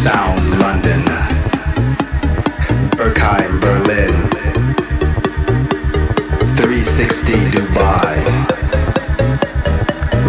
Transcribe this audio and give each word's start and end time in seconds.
Sounds 0.00 0.48
London, 0.56 1.04
Berghain 2.96 3.60
Berlin, 3.60 4.16
360 6.56 7.32
Dubai, 7.50 8.16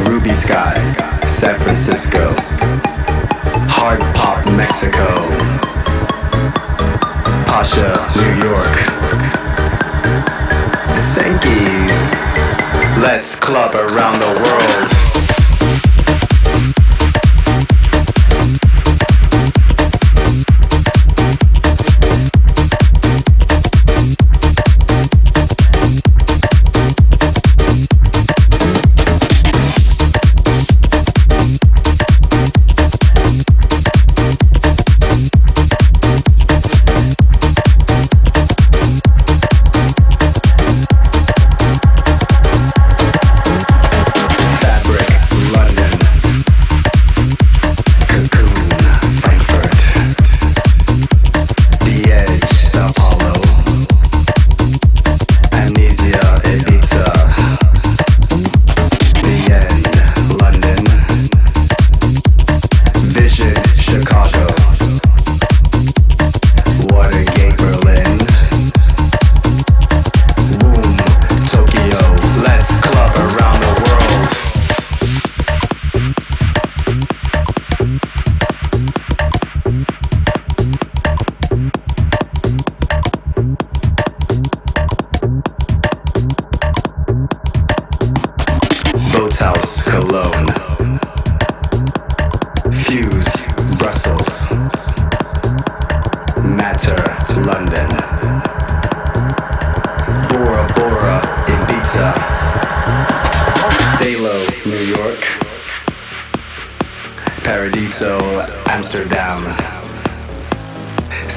Ruby 0.09 0.33
Skye 0.33 0.77
San 1.25 1.57
Francisco, 1.61 2.35
Hard 3.69 4.01
Pop 4.13 4.45
Mexico, 4.57 5.07
Pacha 7.45 7.95
New 8.17 8.33
York, 8.43 8.75
Sankey's, 10.97 11.97
Let's 13.01 13.39
Club 13.39 13.71
Around 13.73 14.19
the 14.19 14.41
World. 14.43 14.90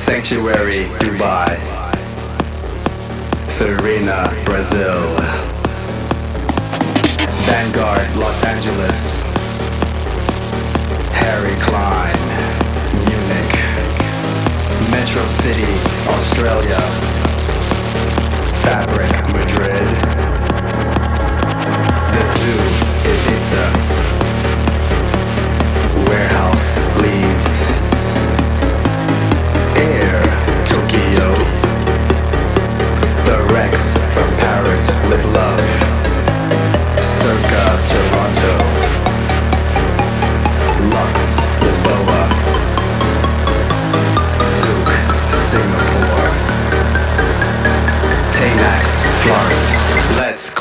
Sanctuary, 0.05 0.85
Dubai. 1.01 1.57
Sirena, 3.49 4.29
Brazil. 4.45 5.01
Vanguard, 7.49 8.15
Los 8.15 8.45
Angeles. 8.45 9.23
Harry 11.11 11.57
Klein, 11.65 12.21
Munich. 13.09 13.55
Metro 14.91 15.25
City, 15.27 15.73
Australia. 16.07 16.83
Fabrik, 18.61 19.17
Madrid. 19.33 19.89
The 22.13 22.25
Zoo, 22.37 22.63
Ibiza. 23.09 23.67
Warehouse, 26.07 26.77
Leeds. 27.01 27.54
Paris 34.45 34.87
with 35.09 35.25
love. 35.35 35.65
Circa, 37.01 37.65
Toronto. 37.89 38.55
Lux, 40.93 41.17
Lisboa. 41.65 42.23
Zouk, 44.57 44.91
Singapore. 45.49 46.31
Tenax, 48.37 48.85
Florence. 49.23 50.19
Let's 50.19 50.53